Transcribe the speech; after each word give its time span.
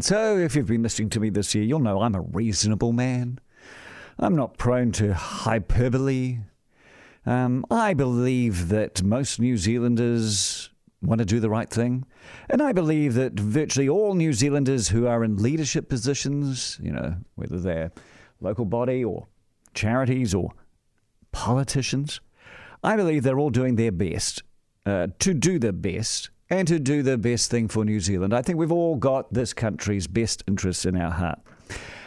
right. 0.00 0.04
So, 0.04 0.38
if 0.38 0.56
you've 0.56 0.66
been 0.66 0.82
listening 0.82 1.10
to 1.10 1.20
me 1.20 1.30
this 1.30 1.54
year, 1.54 1.64
you'll 1.64 1.80
know 1.80 2.00
I'm 2.00 2.14
a 2.14 2.20
reasonable 2.20 2.92
man. 2.92 3.38
I'm 4.18 4.36
not 4.36 4.58
prone 4.58 4.92
to 4.92 5.14
hyperbole. 5.14 6.38
Um, 7.26 7.64
I 7.70 7.94
believe 7.94 8.68
that 8.68 9.02
most 9.02 9.40
New 9.40 9.56
Zealanders 9.56 10.70
want 11.02 11.20
to 11.20 11.24
do 11.24 11.40
the 11.40 11.50
right 11.50 11.68
thing. 11.68 12.04
And 12.48 12.62
I 12.62 12.72
believe 12.72 13.14
that 13.14 13.32
virtually 13.32 13.88
all 13.88 14.14
New 14.14 14.32
Zealanders 14.32 14.88
who 14.88 15.06
are 15.06 15.24
in 15.24 15.36
leadership 15.36 15.88
positions, 15.88 16.78
you 16.82 16.92
know, 16.92 17.16
whether 17.36 17.58
they're 17.58 17.92
local 18.40 18.64
body 18.64 19.04
or 19.04 19.26
charities 19.74 20.34
or 20.34 20.52
politicians, 21.32 22.20
I 22.82 22.96
believe 22.96 23.22
they're 23.22 23.38
all 23.38 23.50
doing 23.50 23.76
their 23.76 23.92
best 23.92 24.42
uh, 24.84 25.08
to 25.20 25.34
do 25.34 25.58
the 25.58 25.72
best 25.72 26.30
and 26.50 26.66
to 26.66 26.78
do 26.78 27.02
the 27.02 27.16
best 27.16 27.50
thing 27.50 27.68
for 27.68 27.84
New 27.84 28.00
Zealand. 28.00 28.34
I 28.34 28.42
think 28.42 28.58
we've 28.58 28.72
all 28.72 28.96
got 28.96 29.32
this 29.32 29.54
country's 29.54 30.06
best 30.06 30.42
interests 30.48 30.84
in 30.84 30.96
our 30.96 31.12
heart. 31.12 31.38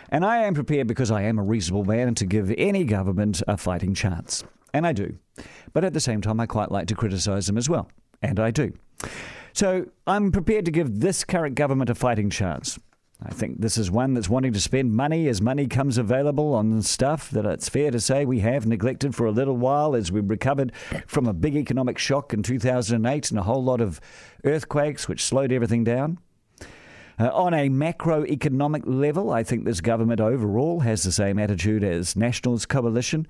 And 0.09 0.23
I 0.25 0.39
am 0.39 0.53
prepared 0.53 0.85
because 0.85 1.09
I 1.09 1.23
am 1.23 1.39
a 1.39 1.43
reasonable 1.43 1.85
man 1.85 2.13
to 2.15 2.25
give 2.25 2.53
any 2.57 2.83
government 2.83 3.41
a 3.47 3.57
fighting 3.57 3.93
chance. 3.93 4.43
And 4.73 4.85
I 4.85 4.91
do. 4.91 5.17
But 5.71 5.83
at 5.83 5.93
the 5.93 5.99
same 5.99 6.21
time, 6.21 6.39
I 6.39 6.45
quite 6.45 6.71
like 6.71 6.87
to 6.87 6.95
criticise 6.95 7.47
them 7.47 7.57
as 7.57 7.69
well. 7.69 7.89
And 8.21 8.39
I 8.39 8.51
do. 8.51 8.73
So 9.53 9.87
I'm 10.05 10.31
prepared 10.31 10.65
to 10.65 10.71
give 10.71 10.99
this 10.99 11.23
current 11.23 11.55
government 11.55 11.89
a 11.89 11.95
fighting 11.95 12.29
chance. 12.29 12.77
I 13.25 13.29
think 13.31 13.61
this 13.61 13.77
is 13.77 13.89
one 13.89 14.13
that's 14.13 14.27
wanting 14.27 14.51
to 14.51 14.59
spend 14.59 14.91
money 14.91 15.29
as 15.29 15.41
money 15.41 15.67
comes 15.67 15.97
available 15.97 16.53
on 16.53 16.81
stuff 16.81 17.29
that 17.31 17.45
it's 17.45 17.69
fair 17.69 17.89
to 17.89 17.99
say 17.99 18.25
we 18.25 18.41
have 18.41 18.65
neglected 18.65 19.15
for 19.15 19.25
a 19.25 19.31
little 19.31 19.55
while 19.55 19.95
as 19.95 20.11
we 20.11 20.19
recovered 20.19 20.73
from 21.07 21.27
a 21.27 21.33
big 21.33 21.55
economic 21.55 21.97
shock 21.97 22.33
in 22.33 22.43
2008 22.43 23.31
and 23.31 23.39
a 23.39 23.43
whole 23.43 23.63
lot 23.63 23.79
of 23.79 24.01
earthquakes 24.43 25.07
which 25.07 25.23
slowed 25.23 25.53
everything 25.53 25.85
down. 25.85 26.17
Uh, 27.17 27.29
on 27.29 27.53
a 27.53 27.69
macroeconomic 27.69 28.83
level, 28.85 29.31
I 29.31 29.43
think 29.43 29.63
this 29.63 29.79
government 29.79 30.19
overall 30.19 30.81
has 30.81 31.03
the 31.03 31.11
same 31.11 31.39
attitude 31.39 31.83
as 31.83 32.17
Nationals 32.17 32.65
Coalition. 32.65 33.25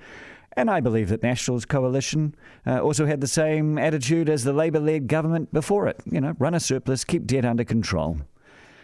And 0.56 0.72
I 0.72 0.80
believe 0.80 1.10
that 1.10 1.22
Nationals 1.22 1.66
Coalition 1.66 2.36
uh, 2.66 2.80
also 2.80 3.06
had 3.06 3.22
the 3.22 3.28
same 3.28 3.78
attitude 3.78 4.30
as 4.30 4.44
the 4.44 4.54
Labour 4.54 4.80
led 4.80 5.08
government 5.08 5.52
before 5.54 5.88
it. 5.88 6.00
You 6.06 6.22
know, 6.22 6.36
run 6.40 6.54
a 6.54 6.60
surplus, 6.60 7.04
keep 7.04 7.26
debt 7.26 7.46
under 7.46 7.64
control. 7.64 8.20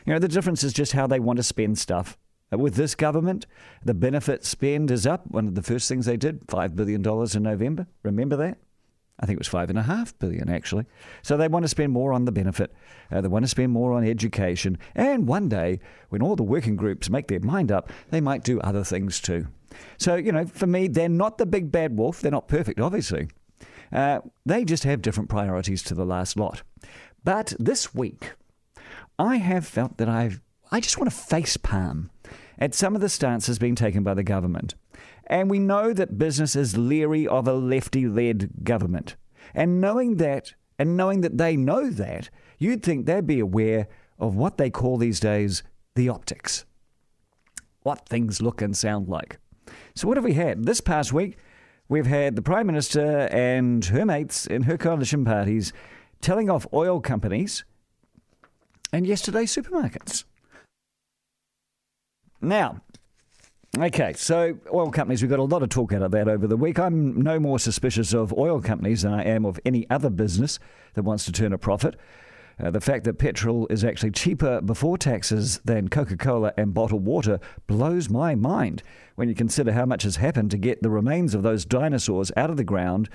You 0.10 0.16
know, 0.16 0.20
the 0.20 0.28
difference 0.28 0.64
is 0.64 0.74
just 0.74 0.94
how 0.94 1.06
they 1.06 1.20
want 1.20 1.38
to 1.38 1.44
spend 1.44 1.78
stuff. 1.78 2.18
Uh, 2.52 2.58
with 2.58 2.74
this 2.74 2.96
government, 2.96 3.46
the 3.86 3.94
benefit 3.94 4.44
spend 4.44 4.90
is 4.90 5.06
up. 5.06 5.30
One 5.30 5.48
of 5.48 5.54
the 5.54 5.62
first 5.62 5.88
things 5.88 6.08
they 6.08 6.18
did, 6.18 6.48
$5 6.48 6.76
billion 6.76 7.08
in 7.08 7.44
November. 7.44 7.86
Remember 8.02 8.36
that? 8.38 8.58
I 9.20 9.28
think 9.28 9.36
it 9.36 9.40
was 9.40 9.48
five 9.48 9.70
and 9.70 9.78
a 9.78 9.84
half 9.84 10.18
billion 10.18 10.50
actually. 10.50 10.88
So 11.22 11.38
they 11.38 11.48
want 11.48 11.66
to 11.66 11.70
spend 11.70 11.94
more 11.94 12.12
on 12.12 12.26
the 12.26 12.32
benefit. 12.32 12.74
Uh, 13.12 13.22
they 13.22 13.28
want 13.28 13.46
to 13.46 13.50
spend 13.50 13.72
more 13.72 13.94
on 13.94 14.04
education. 14.04 14.80
And 14.96 15.28
one 15.28 15.48
day, 15.48 15.80
when 16.10 16.24
all 16.24 16.36
the 16.36 16.42
working 16.42 16.76
groups 16.76 17.12
make 17.12 17.28
their 17.28 17.42
mind 17.42 17.72
up, 17.72 17.92
they 18.10 18.20
might 18.20 18.44
do 18.44 18.60
other 18.62 18.84
things 18.84 19.20
too. 19.20 19.46
So, 20.00 20.16
you 20.16 20.32
know, 20.32 20.48
for 20.48 20.66
me, 20.66 20.88
they're 20.88 21.08
not 21.08 21.38
the 21.38 21.46
big 21.46 21.72
bad 21.72 21.96
wolf. 21.96 22.22
They're 22.22 22.32
not 22.32 22.48
perfect, 22.48 22.80
obviously. 22.80 23.28
Uh, 23.92 24.22
they 24.44 24.66
just 24.66 24.86
have 24.86 25.04
different 25.04 25.30
priorities 25.30 25.84
to 25.84 25.94
the 25.94 26.06
last 26.06 26.36
lot. 26.36 26.64
But 27.24 27.54
this 27.60 27.94
week, 27.94 28.32
I 29.20 29.36
have 29.36 29.68
felt 29.68 29.98
that 29.98 30.08
I've, 30.08 30.42
I 30.72 30.80
just 30.80 30.98
want 30.98 31.12
to 31.12 31.16
face 31.18 31.58
palm 31.58 32.10
at 32.58 32.74
some 32.74 32.96
of 32.96 33.02
the 33.02 33.10
stances 33.10 33.60
being 33.60 33.76
taken 33.76 34.02
by 34.02 34.14
the 34.14 34.24
government. 34.24 34.76
And 35.28 35.50
we 35.50 35.60
know 35.60 35.92
that 35.92 36.18
business 36.18 36.56
is 36.56 36.78
leery 36.78 37.28
of 37.28 37.46
a 37.46 37.54
lefty 37.54 38.08
led 38.08 38.50
government. 38.64 39.18
And 39.54 39.82
knowing 39.82 40.16
that, 40.18 40.54
and 40.80 40.96
knowing 40.96 41.20
that 41.22 41.38
they 41.38 41.58
know 41.58 41.90
that, 41.90 42.30
you'd 42.58 42.82
think 42.82 43.06
they'd 43.06 43.28
be 43.28 43.42
aware 43.42 43.90
of 44.18 44.36
what 44.36 44.58
they 44.58 44.70
call 44.70 44.98
these 44.98 45.20
days 45.20 45.64
the 45.96 46.08
optics. 46.08 46.64
What 47.84 48.08
things 48.08 48.42
look 48.42 48.62
and 48.62 48.76
sound 48.76 49.10
like. 49.10 49.38
So, 49.96 50.08
what 50.08 50.18
have 50.18 50.24
we 50.24 50.34
had? 50.34 50.66
This 50.66 50.82
past 50.82 51.12
week, 51.12 51.38
we've 51.90 52.06
had 52.06 52.36
the 52.36 52.42
Prime 52.42 52.68
Minister 52.68 53.28
and 53.32 53.84
her 53.86 54.06
mates 54.06 54.48
in 54.48 54.64
her 54.64 54.78
coalition 54.78 55.26
parties 55.26 55.74
telling 56.22 56.50
off 56.50 56.68
oil 56.74 57.02
companies 57.02 57.66
and 58.92 59.06
yesterday 59.06 59.44
supermarkets. 59.44 60.24
Now, 62.42 62.82
Okay, 63.78 64.14
so 64.14 64.58
oil 64.74 64.90
companies, 64.90 65.22
we've 65.22 65.30
got 65.30 65.38
a 65.40 65.44
lot 65.44 65.62
of 65.62 65.70
talk 65.70 65.94
out 65.94 66.02
of 66.02 66.10
that 66.12 66.28
over 66.28 66.48
the 66.48 66.58
week. 66.58 66.80
I'm 66.80 67.22
no 67.22 67.40
more 67.40 67.60
suspicious 67.60 68.14
of 68.14 68.34
oil 68.34 68.62
companies 68.62 69.04
than 69.04 69.14
I 69.14 69.24
am 69.24 69.46
of 69.46 69.60
any 69.64 69.88
other 69.92 70.10
business 70.10 70.58
that 70.96 71.04
wants 71.04 71.24
to 71.26 71.32
turn 71.32 71.54
a 71.54 71.58
profit. 71.60 71.96
Uh, 72.62 72.72
the 72.72 72.82
fact 72.82 73.04
that 73.04 73.20
petrol 73.20 73.68
is 73.70 73.84
actually 73.84 74.12
cheaper 74.12 74.60
before 74.60 74.98
taxes 74.98 75.62
than 75.64 75.88
Coca 75.88 76.18
Cola 76.18 76.52
and 76.58 76.74
bottled 76.74 77.06
water 77.06 77.40
blows 77.68 78.10
my 78.10 78.34
mind 78.34 78.82
when 79.16 79.30
you 79.30 79.36
consider 79.36 79.72
how 79.72 79.86
much 79.86 80.02
has 80.02 80.16
happened 80.16 80.50
to 80.52 80.58
get 80.58 80.82
the 80.82 80.90
remains 80.90 81.36
of 81.36 81.44
those 81.44 81.64
dinosaurs 81.64 82.32
out 82.36 82.50
of 82.50 82.58
the 82.58 82.64
ground, 82.64 83.08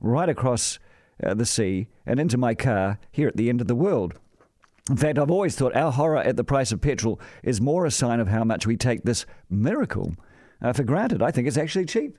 right 0.00 0.28
across 0.28 0.80
uh, 1.24 1.34
the 1.34 1.46
sea, 1.46 1.86
and 2.04 2.18
into 2.18 2.36
my 2.36 2.54
car 2.54 2.98
here 3.12 3.28
at 3.28 3.36
the 3.36 3.48
end 3.48 3.60
of 3.60 3.68
the 3.68 3.76
world. 3.76 4.14
In 4.90 4.96
fact, 4.96 5.20
I've 5.20 5.30
always 5.30 5.54
thought 5.54 5.76
our 5.76 5.92
horror 5.92 6.18
at 6.18 6.36
the 6.36 6.42
price 6.42 6.72
of 6.72 6.80
petrol 6.80 7.20
is 7.44 7.60
more 7.60 7.86
a 7.86 7.92
sign 7.92 8.18
of 8.18 8.26
how 8.26 8.42
much 8.42 8.66
we 8.66 8.76
take 8.76 9.04
this 9.04 9.24
miracle 9.48 10.16
uh, 10.60 10.72
for 10.72 10.82
granted. 10.82 11.22
I 11.22 11.30
think 11.30 11.46
it's 11.46 11.56
actually 11.56 11.84
cheap. 11.84 12.18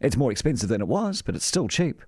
It's 0.00 0.16
more 0.16 0.30
expensive 0.30 0.68
than 0.68 0.80
it 0.80 0.86
was, 0.86 1.22
but 1.22 1.34
it's 1.34 1.44
still 1.44 1.66
cheap. 1.66 2.02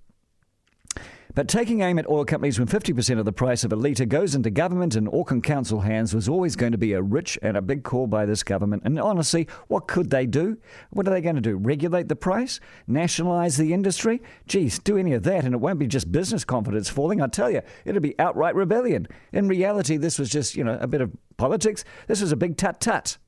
But 1.35 1.49
taking 1.49 1.81
aim 1.81 1.99
at 1.99 2.09
oil 2.09 2.25
companies 2.25 2.59
when 2.59 2.69
50% 2.69 3.19
of 3.19 3.25
the 3.25 3.33
price 3.33 3.65
of 3.65 3.73
a 3.73 3.77
litre 3.77 4.07
goes 4.07 4.35
into 4.35 4.51
government 4.51 4.97
and 4.97 5.09
Auckland 5.09 5.45
Council 5.45 5.81
hands 5.81 6.15
was 6.15 6.29
always 6.29 6.57
going 6.57 6.73
to 6.73 6.79
be 6.79 6.93
a 6.93 7.03
rich 7.03 7.39
and 7.43 7.57
a 7.57 7.63
big 7.63 7.85
call 7.85 8.07
by 8.07 8.27
this 8.27 8.43
government. 8.43 8.83
And 8.85 8.99
honestly, 8.99 9.47
what 9.69 9.87
could 9.87 10.11
they 10.11 10.27
do? 10.27 10.59
What 10.91 11.07
are 11.07 11.11
they 11.11 11.21
going 11.21 11.37
to 11.37 11.41
do? 11.41 11.57
Regulate 11.57 12.09
the 12.09 12.17
price? 12.17 12.61
Nationalise 12.87 13.57
the 13.57 13.73
industry? 13.73 14.21
Geez, 14.47 14.79
do 14.79 14.97
any 14.97 15.13
of 15.13 15.23
that 15.25 15.45
and 15.45 15.55
it 15.55 15.61
won't 15.61 15.79
be 15.79 15.87
just 15.87 16.11
business 16.11 16.45
confidence 16.45 16.89
falling. 16.89 17.21
I 17.23 17.27
tell 17.27 17.51
you, 17.51 17.63
it'll 17.85 18.01
be 18.01 18.19
outright 18.19 18.55
rebellion. 18.55 19.07
In 19.33 19.49
reality, 19.49 19.97
this 19.97 20.19
was 20.19 20.31
just, 20.31 20.57
you 20.57 20.65
know, 20.65 20.79
a 20.81 20.87
bit 20.87 21.01
of 21.01 21.13
politics. 21.37 21.85
This 22.07 22.21
was 22.21 22.33
a 22.33 22.37
big 22.37 22.57
tut 22.57 22.81
tut. 22.81 23.19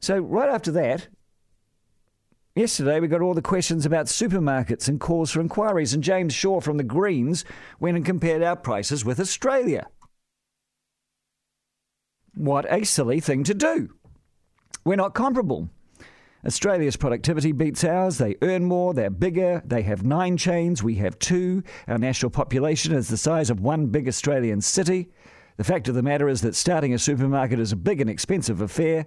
So, 0.00 0.18
right 0.18 0.50
after 0.50 0.70
that, 0.72 1.08
Yesterday, 2.56 3.00
we 3.00 3.08
got 3.08 3.20
all 3.20 3.34
the 3.34 3.42
questions 3.42 3.84
about 3.84 4.06
supermarkets 4.06 4.86
and 4.86 5.00
calls 5.00 5.32
for 5.32 5.40
inquiries, 5.40 5.92
and 5.92 6.04
James 6.04 6.32
Shaw 6.32 6.60
from 6.60 6.76
the 6.76 6.84
Greens 6.84 7.44
went 7.80 7.96
and 7.96 8.06
compared 8.06 8.44
our 8.44 8.54
prices 8.54 9.04
with 9.04 9.18
Australia. 9.18 9.88
What 12.34 12.64
a 12.70 12.84
silly 12.84 13.18
thing 13.18 13.42
to 13.44 13.54
do. 13.54 13.94
We're 14.84 14.94
not 14.94 15.14
comparable. 15.14 15.68
Australia's 16.46 16.96
productivity 16.96 17.50
beats 17.50 17.82
ours. 17.82 18.18
They 18.18 18.36
earn 18.40 18.66
more, 18.66 18.94
they're 18.94 19.10
bigger, 19.10 19.60
they 19.64 19.82
have 19.82 20.04
nine 20.04 20.36
chains, 20.36 20.80
we 20.80 20.94
have 20.96 21.18
two. 21.18 21.64
Our 21.88 21.98
national 21.98 22.30
population 22.30 22.94
is 22.94 23.08
the 23.08 23.16
size 23.16 23.50
of 23.50 23.62
one 23.62 23.86
big 23.86 24.06
Australian 24.06 24.60
city. 24.60 25.08
The 25.56 25.64
fact 25.64 25.88
of 25.88 25.96
the 25.96 26.02
matter 26.02 26.28
is 26.28 26.40
that 26.42 26.54
starting 26.54 26.94
a 26.94 27.00
supermarket 27.00 27.58
is 27.58 27.72
a 27.72 27.76
big 27.76 28.00
and 28.00 28.08
expensive 28.08 28.60
affair. 28.60 29.06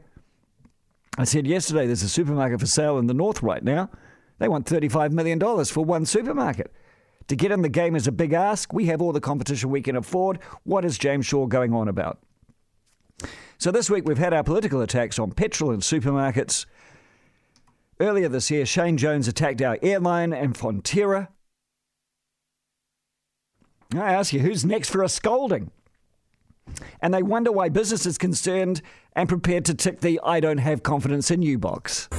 I 1.17 1.23
said 1.23 1.47
yesterday 1.47 1.87
there's 1.87 2.03
a 2.03 2.09
supermarket 2.09 2.59
for 2.59 2.67
sale 2.67 2.99
in 2.99 3.07
the 3.07 3.13
north 3.13 3.41
right 3.41 3.63
now. 3.63 3.89
They 4.39 4.47
want 4.47 4.67
$35 4.67 5.11
million 5.11 5.39
for 5.65 5.83
one 5.83 6.05
supermarket. 6.05 6.71
To 7.27 7.35
get 7.35 7.51
in 7.51 7.61
the 7.61 7.69
game 7.69 7.95
is 7.95 8.07
a 8.07 8.11
big 8.11 8.33
ask. 8.33 8.71
We 8.71 8.85
have 8.85 9.01
all 9.01 9.11
the 9.11 9.19
competition 9.19 9.69
we 9.69 9.81
can 9.81 9.95
afford. 9.95 10.39
What 10.63 10.85
is 10.85 10.97
James 10.97 11.25
Shaw 11.25 11.47
going 11.47 11.73
on 11.73 11.87
about? 11.87 12.19
So 13.57 13.71
this 13.71 13.89
week 13.89 14.07
we've 14.07 14.19
had 14.19 14.33
our 14.33 14.43
political 14.43 14.81
attacks 14.81 15.17
on 15.17 15.31
petrol 15.31 15.71
and 15.71 15.81
supermarkets. 15.81 16.65
Earlier 17.99 18.29
this 18.29 18.51
year, 18.51 18.65
Shane 18.65 18.97
Jones 18.97 19.27
attacked 19.27 19.61
our 19.61 19.79
airline 19.81 20.31
and 20.31 20.53
Fonterra. 20.53 21.29
I 23.95 24.13
ask 24.13 24.33
you, 24.33 24.41
who's 24.41 24.63
next 24.63 24.89
for 24.89 25.01
a 25.01 25.09
scolding? 25.09 25.71
And 27.01 27.13
they 27.13 27.23
wonder 27.23 27.51
why 27.51 27.69
business 27.69 28.05
is 28.05 28.17
concerned 28.17 28.81
and 29.13 29.29
prepared 29.29 29.65
to 29.65 29.73
tick 29.73 30.01
the 30.01 30.19
I 30.23 30.39
don't 30.39 30.59
have 30.59 30.83
confidence 30.83 31.31
in 31.31 31.41
you 31.41 31.57
box. 31.57 32.09